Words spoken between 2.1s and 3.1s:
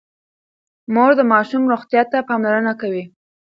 ته پاملرنه کوي.